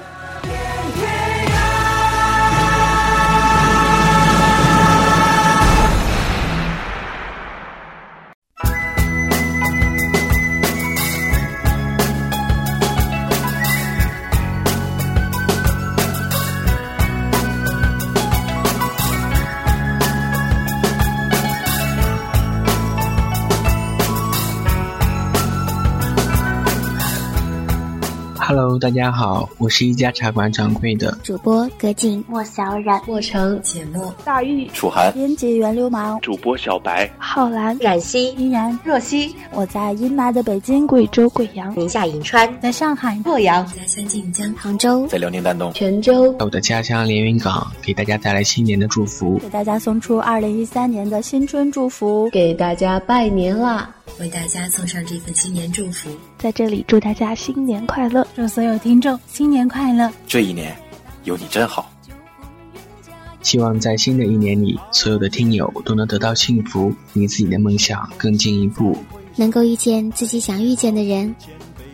[28.61, 39.35] Hello，大家好，我是一家茶馆掌柜的主播葛静、莫小冉、莫成、简墨、大玉、楚涵、编辑袁流氓、主播小白、浩然、冉熙、依然、若曦。
[39.55, 43.19] 我在阴霾的北京、贵州贵阳、宁夏银川，在上海。
[43.25, 53.89] 洛阳，在三晋江、杭州，在辽宁丹东、泉州，在我的家乡连云港，给大家带来新年的祝福，给大家送出二零一三年的新春祝福，给大家拜年啦！
[54.19, 60.11] 为大家送上这份新年祝福，在这里祝大家新年快乐，祝所有听众新年快乐！
[60.27, 60.77] 这一年
[61.25, 61.91] 有你真好。
[63.43, 68.95] 希望在新的一年里，所有的听友都能得到幸福，离自己的梦想更进一步，
[69.37, 71.35] 能够遇见自己想遇见的人，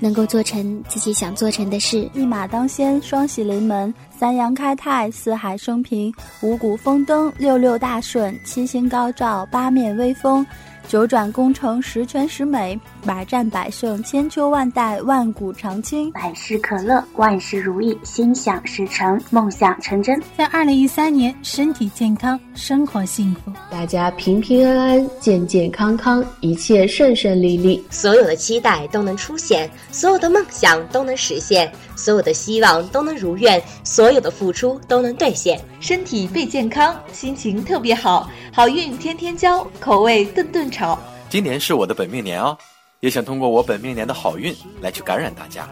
[0.00, 2.10] 能够做成自己想做成的事。
[2.14, 6.12] 一马当先，双喜临门，三阳开泰，四海升平，
[6.42, 10.44] 五谷丰登，六六大顺，七星高照，八面威风。
[10.88, 20.22] 九转功成，十全十美，百战百胜，千秋万代，万古长青，百事可乐，万事如意，心想事成，梦想成真。
[20.36, 35.60] 在二零一三年，身体健康，生活幸福，大家平平安安，健健康康，一切顺顺利利，所有的期待都能出现，所有的梦想都能实现，所有的希望都能如愿，所有的付出都能兑现。
[35.80, 40.98] 身体倍健康，心情特别好，好运天天交，口味顿顿炒。
[41.28, 42.56] 今年是我的本命年哦，
[43.00, 45.68] 也想通过我本命年的好运来去感染大家，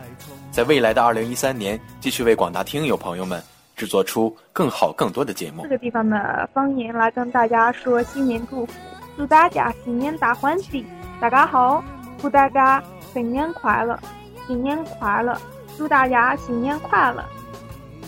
[0.51, 3.41] 在未来的二零一三年，继续为广大听友朋友们
[3.77, 5.63] 制作出更好更多的节目。
[5.63, 8.73] 这个地方的方言来跟大家说新年祝福，
[9.17, 10.85] 祝大家新年大欢喜！
[11.21, 11.83] 大家好，
[12.19, 13.99] 祝大家新年快乐，
[14.47, 15.41] 新年快乐，
[15.77, 17.25] 祝大家新年快乐。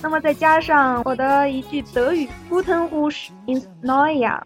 [0.02, 4.42] 那么再加上我的一句德语：Guten Rutsch ins neue Jahr。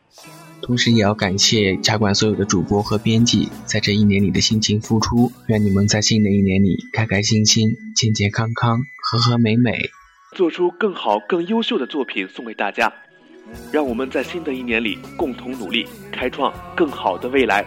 [0.63, 5.33] 同时也要感谢茶馆所有的主播和编辑在这一年里的辛勤付出。
[5.49, 9.91] 愿你们在新的一年里开开心心、健健康康、和和美美，
[10.37, 12.93] 做出更好、更优秀的作品送给大家。
[13.73, 17.65] 让我们在新的一年里共同努力，开创更好的未来。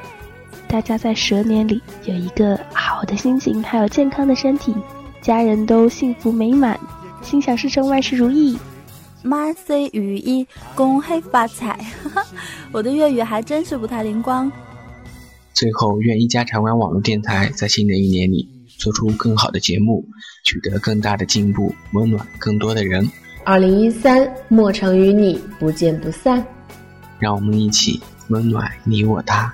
[0.67, 4.73] 大家在蛇年里有一个好的心情，还有健康的身体，
[5.23, 6.77] 家人都幸福美满，
[7.21, 8.57] 心想事成，万事如意。
[9.23, 10.45] 万岁如意，
[10.75, 11.79] 恭喜发财！
[12.73, 14.51] 我的粤语还真是不太灵光。
[15.53, 18.45] 最后，愿一家茶馆网络电台在新的一年里
[18.77, 20.05] 做出更好的节目，
[20.43, 23.09] 取得更大的进步，温暖更多的人。
[23.45, 26.45] 二零一三，莫城与你不见不散。
[27.17, 27.97] 让我们一起
[28.27, 29.53] 温暖你我他。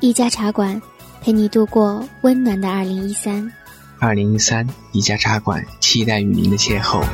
[0.00, 0.80] 一家茶馆
[1.20, 3.52] 陪你度过温暖的二零一三。
[4.00, 7.04] 二零一三，一家茶馆期待与您的邂逅。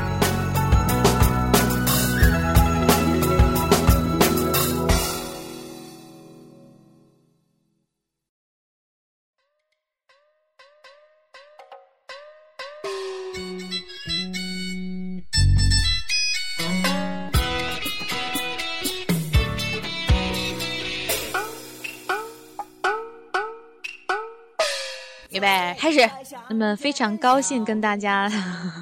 [26.48, 28.30] 那么非常高兴跟大家，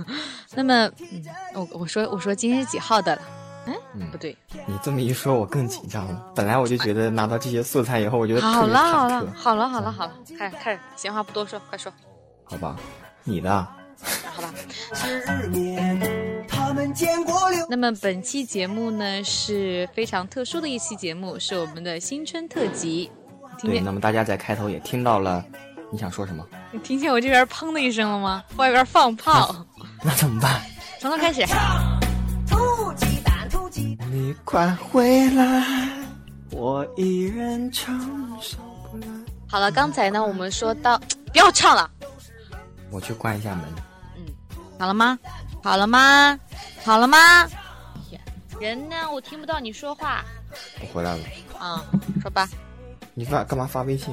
[0.55, 3.23] 那么，嗯，我我说我说今天是几号的了？
[3.95, 4.37] 嗯，不对。
[4.67, 6.23] 你这么一说，我更紧张了。
[6.35, 11.91] 本来我就觉得拿到这些素材以后，我觉得好了好了好了好了好了，开始开始，闲话不多说，快说。
[12.45, 12.77] 好吧，
[13.23, 13.67] 你的。
[14.35, 14.53] 好吧。
[17.71, 23.11] 那么本期节目呢是非常特殊的一期节目，是我们的新春特辑。
[23.63, 25.43] 对，那么大家在开头也听到了。
[25.95, 26.45] 你想说什么？
[26.73, 28.43] 你听见我这边砰的一声了吗？
[28.57, 29.55] 外边放炮，
[30.03, 30.61] 那怎么办？
[30.99, 31.47] 从头开始。
[34.11, 35.89] 你快回来，
[36.51, 37.97] 我一人承
[38.41, 38.59] 受
[38.91, 39.07] 不了。
[39.49, 40.99] 好了，刚才呢，我们说到
[41.33, 41.89] 不要唱了，
[42.91, 43.65] 我去关一下门。
[44.17, 44.27] 嗯，
[44.81, 45.17] 好了吗？
[45.63, 46.37] 好了吗？
[46.85, 47.49] 好了吗？
[48.59, 48.97] 人呢？
[49.13, 50.25] 我听不到你说话。
[50.81, 51.23] 我回来了。
[51.61, 51.85] 啊，
[52.21, 52.49] 说吧。
[53.15, 54.13] 你发干嘛发微信？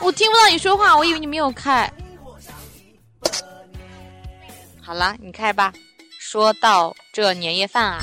[0.00, 1.90] 我听不到你说话，我以为你没有开。
[4.80, 5.72] 好了，你开吧。
[6.18, 8.00] 说到这年夜饭啊，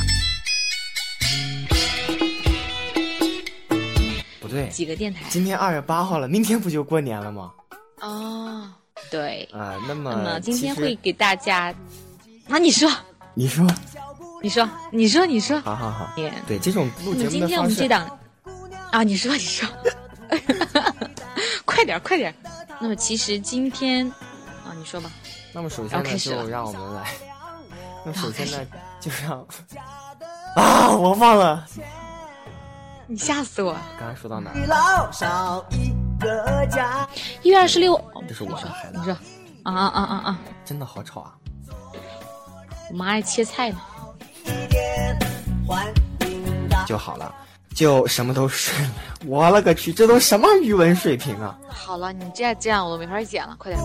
[4.39, 5.21] 不对，几个电台？
[5.29, 7.51] 今天二月八号了，明天不就过年了吗？
[8.01, 8.69] 哦，
[9.11, 9.47] 对。
[9.53, 11.73] 啊，那么那么今天会给大家，
[12.49, 12.89] 啊，你说，
[13.33, 13.67] 你说，
[14.41, 16.13] 你说，你说，你说，好好好。
[16.47, 18.19] 对这种录节目的今天我们这档，
[18.91, 19.67] 啊，你说，你说。
[21.83, 22.33] 快点，快点！
[22.79, 25.11] 那么其实今天，啊，你说吧。
[25.51, 27.11] 那么首先呢，就让我们来。
[28.05, 28.65] 那首先呢，
[29.01, 29.45] 就让
[30.55, 31.67] 啊，我忘了。
[33.05, 33.75] 你吓死我！
[33.99, 34.53] 刚才说到哪？
[37.41, 38.01] 一月二十六。
[38.29, 38.97] 这是我的孩子。
[38.97, 39.13] 你说，
[39.63, 40.39] 啊啊啊啊啊！
[40.63, 41.35] 真的好吵啊！
[42.89, 43.77] 我妈爱切菜呢。
[46.87, 47.35] 就好了。
[47.73, 48.91] 就什么都顺了，
[49.25, 51.57] 我勒个去，这都什么语文水平啊！
[51.67, 53.83] 好了，你这样这样我都没法剪了，快点。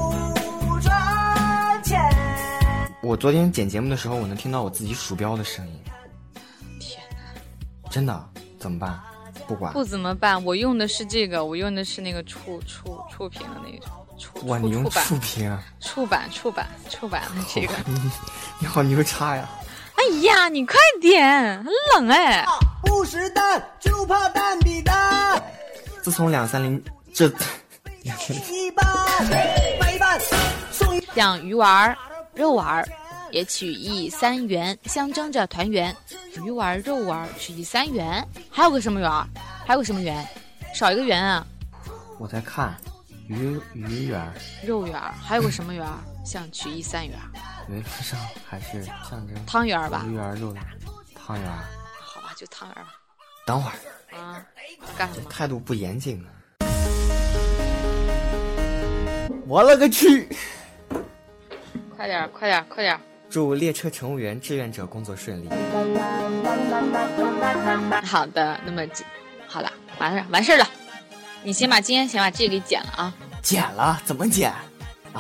[3.02, 5.80] 我昨天剪节目的时候，我能听到我自己鼠标的声音。
[6.78, 7.90] 天哪！
[7.90, 8.28] 真的？
[8.58, 9.00] 怎么办？
[9.46, 9.72] 不管。
[9.72, 10.44] 不怎么办？
[10.44, 14.46] 我用的是这个，我用的是那个触触触屏的那种触。
[14.48, 15.58] 哇，你用触屏？
[15.80, 17.22] 触板触板触板
[17.54, 17.72] 这个。
[18.58, 19.48] 你好牛叉呀！
[19.98, 22.46] 哎呀，你快点，很冷哎。
[22.84, 25.42] 不识蛋，就怕蛋比蛋。
[26.02, 26.80] 自从两三零
[27.12, 27.26] 这，
[28.02, 28.86] 一半
[29.80, 30.20] 买一半
[30.70, 31.04] 送一。
[31.16, 31.98] 像鱼丸、
[32.32, 32.88] 肉丸，
[33.32, 35.94] 也取意三元，象征着团圆。
[36.44, 39.10] 鱼丸、肉丸取意三元，还有个什么圆？
[39.66, 40.24] 还有个什么圆？
[40.72, 41.44] 少一个圆啊？
[42.20, 42.72] 我在看
[43.26, 44.32] 鱼鱼圆，
[44.64, 45.98] 肉圆，还有个什么圆儿？
[46.24, 47.18] 像曲艺三圆
[47.68, 50.24] 儿，原则上还是象征汤圆儿吧鱼圆
[51.14, 51.64] 汤圆儿。
[52.00, 52.94] 好吧，就汤圆儿吧。
[53.46, 53.74] 等会儿，
[54.18, 54.42] 啊，
[54.96, 55.28] 干什么？
[55.30, 56.28] 态度不严谨啊！
[59.46, 60.28] 我勒个去！
[61.96, 63.00] 快点，快点，快点！
[63.30, 65.48] 祝列车乘务员志愿者工作顺利。
[68.04, 69.04] 好的，那么这
[69.46, 70.68] 好了，完事儿完事儿了。
[71.42, 73.14] 你先把今天先把这个给剪了啊！
[73.42, 74.00] 剪了？
[74.04, 74.52] 怎么剪？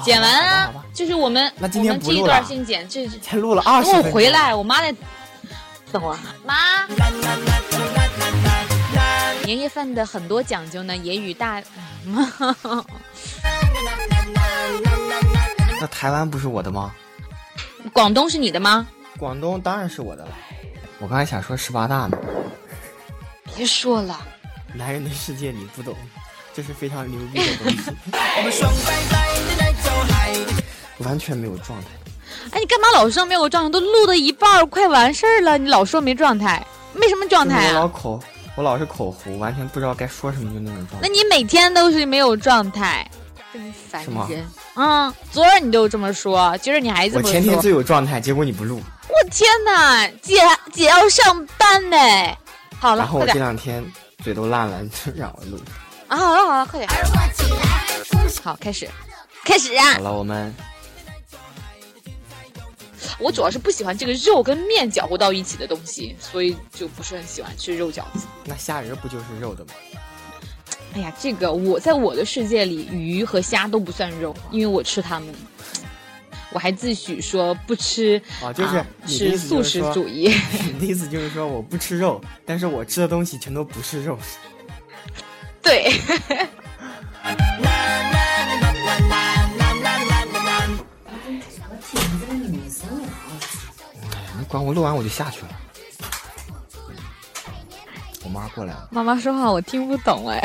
[0.04, 4.12] 剪完啊就是我们那今天我们这一段先剪，这才录了二十等我分钟。
[4.12, 4.94] 回来，我妈在
[5.92, 6.18] 等会儿。
[6.44, 6.86] 妈，
[9.44, 11.62] 年夜饭的很多讲究呢，也与大。
[15.80, 16.92] 那台湾不是我的吗？
[17.92, 18.86] 广东是你的吗？
[19.16, 20.32] 广东当然是我的了。
[20.98, 22.18] 我刚才想说十八大呢。
[23.56, 24.20] 别说了，
[24.74, 25.94] 男人的世界你不懂，
[26.52, 27.90] 这是非常牛逼的东西。
[30.98, 31.86] 完全没有状态。
[32.50, 33.70] 哎，你干嘛老说没有状态？
[33.70, 37.68] 都录到一半，快完事儿了，你老说没状态，没什么状态啊？
[37.68, 38.22] 我老口，
[38.56, 41.08] 我老是口胡，完全不知道该说什么，就那种状态。
[41.08, 43.08] 那你每天都是没有状态，
[43.52, 44.46] 真烦人。
[44.74, 47.28] 嗯，昨儿你都这么说，今儿你还这么说。
[47.28, 50.40] 我前天最有状态，结果你不录，我天哪，姐
[50.72, 51.96] 姐要上班呢。
[52.78, 53.84] 好了，然后我这两天
[54.22, 55.58] 嘴都烂了，就让我录。
[56.06, 56.16] 啊！
[56.16, 56.90] 好了好了，快点。
[58.42, 58.88] 好，开始，
[59.48, 60.00] 开始啊好！
[60.00, 60.54] 了，我们
[63.18, 68.26] 我主要是不喜欢这个肉跟面搅和到一起的东西，所以就不是很喜欢吃肉饺子。
[68.44, 69.70] 那虾仁不就是肉的吗？
[70.92, 75.34] 哎呀，这个我在我的世界里，鱼和虾都不算肉，因为我吃它们。
[76.50, 80.34] 我还自诩说不吃啊，就是你的意是素食主义。
[80.72, 84.18] 你的意思就是说我不吃肉，但是我吃的东西全都不是肉。
[85.62, 85.90] 对，
[94.48, 95.48] 你管我录完我就下去了。
[98.24, 100.40] 我妈过来了，妈妈说话我听不懂哎，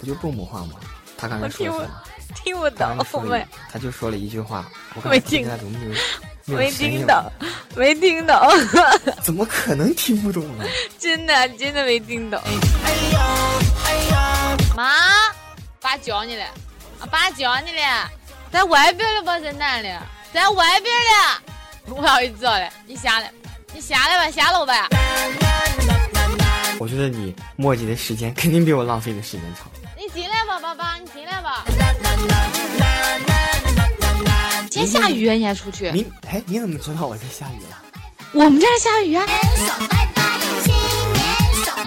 [0.00, 0.72] 不就蹦蹦话吗？
[1.16, 2.02] 她刚才我听不说什么？
[2.34, 5.86] 听不懂，没说了一，她就说了一句话，我刚没听才听她怎么没
[6.46, 7.32] 有没听懂，
[7.76, 8.36] 没听懂，
[9.22, 10.64] 怎么可能听不懂呢？
[10.98, 12.42] 真的真的没听懂。
[14.74, 14.90] 妈，
[15.80, 16.44] 爸叫你了，
[16.98, 18.10] 啊，爸叫你了，
[18.50, 19.88] 在外边了吧，在哪里？
[20.32, 21.40] 在外边了。
[21.86, 23.32] 我要知道了，你下来，
[23.72, 24.88] 你下来吧，下楼吧。
[26.78, 29.70] 我觉得你墨迹的时间肯定比我浪费的时间长。
[29.96, 31.64] 你进来吧，爸爸，你进来吧。
[34.70, 35.90] 今天下雨啊，你还出去？
[35.92, 37.76] 你哎，你怎么知道我在下雨了？
[38.32, 39.26] 我们这儿下雨啊。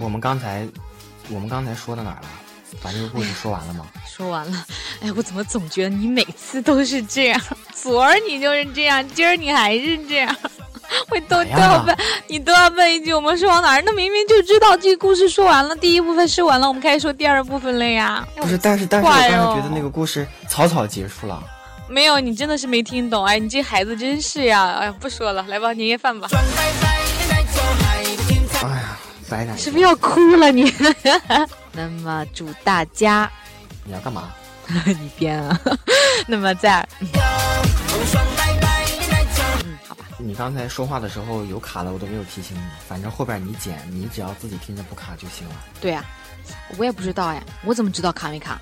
[0.01, 0.67] 我们刚才，
[1.29, 2.27] 我们刚才说到哪儿了？
[2.85, 3.87] 把这个故事说完了吗？
[4.07, 4.65] 说完了，
[5.01, 7.41] 哎，我怎么总觉得你每次都是这样？
[7.73, 10.35] 昨儿你就是这样，今儿你还是这样，
[11.09, 13.81] 我都都要问你都要问一句，我们说往哪儿？
[13.83, 18.23] 那明明就知道这个故事说完了，第一部分说完了，我们开始说第二部分了呀。
[18.35, 21.43] 不是，但是但是我刚才觉得那个故事草草结束了。
[21.89, 26.27] 没有，你真的是没听懂，哎，你这孩子真是呀，哎呀，不说了，来吧，年夜饭吧。
[28.63, 28.94] 哎呀，
[29.29, 30.71] 白感是不是要哭了你？
[31.73, 33.31] 那么祝大家，
[33.83, 34.33] 你要干嘛？
[34.85, 35.59] 你编啊。
[36.27, 37.07] 那么在，嗯，
[39.87, 40.05] 好吧。
[40.17, 42.61] 你刚才说话的时候有卡了，我都没有提醒你。
[42.87, 45.55] 反正后边你剪，你只要自己听着不卡就行了。
[45.81, 46.03] 对呀、
[46.77, 48.61] 我也不知道呀，我怎么知道卡没卡？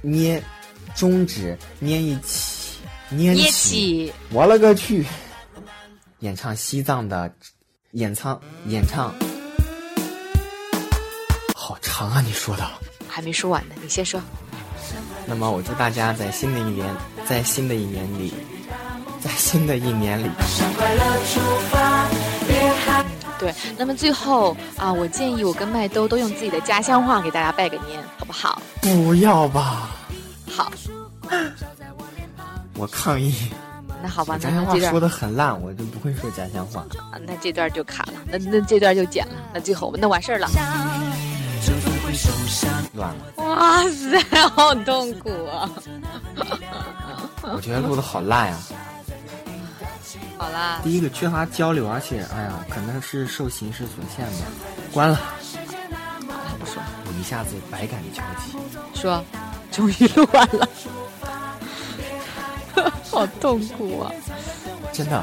[0.00, 0.42] 捏，
[0.96, 2.78] 中指捏一起，
[3.10, 5.06] 捏起，我勒个去！
[6.18, 7.32] 演唱西藏的，
[7.92, 9.12] 演唱演唱，
[11.54, 12.22] 好长啊！
[12.22, 12.66] 你说的。
[13.06, 14.18] 还没说完呢，你先说。
[15.26, 18.32] 那么我祝大家在新的一年，在新的一年里，
[19.20, 20.30] 在新的一年里，
[23.38, 28.62] 对，那么最后啊，我建议我跟麦兜都用自己的家乡话给大家拜个年，好不好？
[28.80, 29.90] 不要吧！
[30.50, 30.72] 好，
[32.72, 33.34] 我抗议。
[34.02, 36.80] 那好吧，那那这段家乡话说的很烂，我就不会说家乡话。
[37.12, 40.48] 啊那这段就卡了，那那这段就剪了，那最后那完事儿了。
[42.94, 45.70] 乱了，哇塞， 好痛苦啊！
[47.54, 48.58] 我觉得录的好烂呀、
[50.36, 54.46] 好啦，第一个缺乏交流，而且哎呀，可能是受形势所限吧。
[54.92, 55.18] 关了，
[56.58, 58.58] 不说，我一下子百感交集。
[58.94, 59.24] 说，
[59.70, 60.68] 终于录完了，
[63.10, 64.12] 好痛苦啊！
[64.92, 65.22] 真的，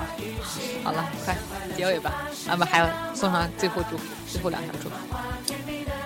[0.84, 1.36] 好了，快
[1.76, 2.14] 结尾吧，
[2.48, 4.96] 那么还要送上最后祝福，最后两条祝福。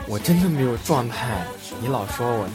[0.07, 1.27] 我真的没有状态，
[1.79, 2.47] 你老说我，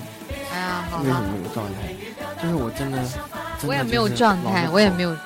[0.52, 1.94] 哎呀，好为什么没有状态？
[2.42, 5.16] 就是我真的，真的我也没有状态，我也没有，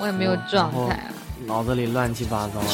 [0.00, 1.10] 我也没有状态啊。
[1.46, 2.66] 脑子里乱七八糟的。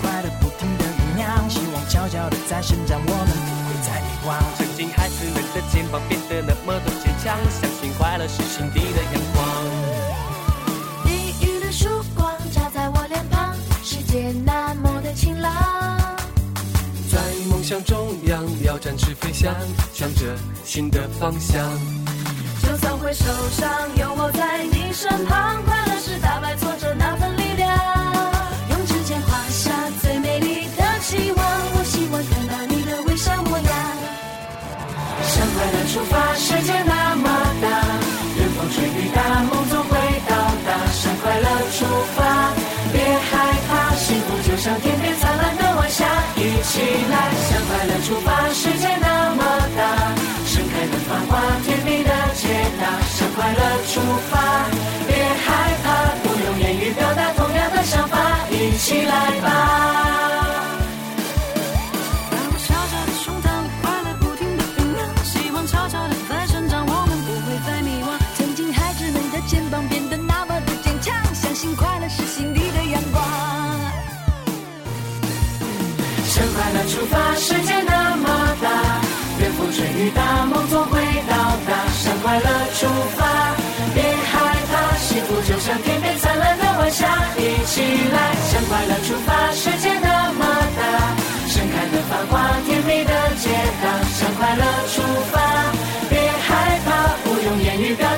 [0.00, 4.36] 快的不停的酝酿，希望悄悄的在生长，我们不会再迷惘。
[4.56, 9.77] 曾经孩子们的肩膀变得那么的坚强，相信快乐是心底的阳光。
[15.18, 15.52] 晴朗。
[17.10, 17.18] 在
[17.50, 19.52] 梦想中央，要展翅飞翔，
[19.92, 20.20] 向着
[20.64, 21.68] 新的方向。
[22.62, 25.97] 就算会受伤，有我在你身旁，快乐
[46.68, 47.16] 起来。
[47.48, 49.42] 向快乐出发，世界那么
[49.76, 49.80] 大，
[50.46, 52.42] 盛开的繁花，甜蜜的解
[52.80, 52.82] 答。
[53.08, 54.00] 向快乐出
[54.30, 54.32] 发，
[55.06, 55.46] 别害
[55.82, 55.86] 怕，
[56.22, 58.18] 不用言语表达同样的想法，
[58.50, 59.46] 一起来吧。
[62.32, 63.48] 让我小小的胸膛
[63.80, 68.08] 快乐不停的酝酿，希望悄悄的在生长，我们不会再迷惘。
[68.36, 72.52] 曾经孩子们的肩膀变得那么的坚强，相信快乐是心
[76.88, 78.26] 出发，世界那么
[78.62, 78.68] 大，
[79.38, 81.36] 任风吹雨打，梦总会到
[81.68, 81.70] 达。
[81.92, 83.20] 向快乐出发，
[83.94, 87.06] 别害怕，幸福就像天边灿烂的晚霞。
[87.36, 88.16] 一起来，
[88.48, 90.46] 向快乐出发，世界那么
[90.78, 90.82] 大，
[91.52, 93.50] 盛开的繁花，甜蜜的解
[93.82, 93.84] 答。
[94.16, 95.36] 向快乐出发，
[96.08, 96.88] 别害怕，
[97.22, 98.17] 不用言语表达。